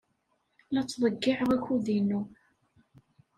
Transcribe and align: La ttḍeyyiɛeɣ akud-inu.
La 0.73 0.81
ttḍeyyiɛeɣ 0.83 1.49
akud-inu. 1.55 2.21